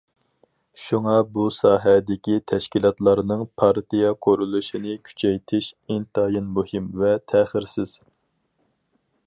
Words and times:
شۇڭا 0.83 1.11
بۇ 1.33 1.43
ساھەدىكى 1.57 2.37
تەشكىلاتلارنىڭ 2.51 3.43
پارتىيە 3.63 4.15
قۇرۇلۇشىنى 4.27 4.97
كۈچەيتىش 5.09 5.71
ئىنتايىن 5.89 6.49
مۇھىم 6.57 6.89
ۋە 7.03 7.13
تەخىرسىز. 7.35 7.95